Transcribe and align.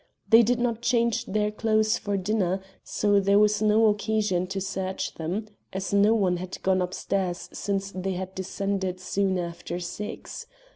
They 0.27 0.41
did 0.41 0.57
not 0.57 0.81
change 0.81 1.25
their 1.25 1.51
clothes 1.51 1.99
for 1.99 2.17
dinner, 2.17 2.59
so 2.83 3.19
there 3.19 3.37
was 3.37 3.61
no 3.61 3.85
occasion 3.85 4.47
to 4.47 4.59
search 4.59 5.13
them, 5.13 5.45
as 5.71 5.93
no 5.93 6.15
one 6.15 6.37
had 6.37 6.59
gone 6.63 6.81
upstairs 6.81 7.49
since 7.53 7.91
they 7.91 8.13
had 8.13 8.33
descended 8.33 8.99
soon 8.99 9.37
after 9.37 9.79
six. 9.79 10.47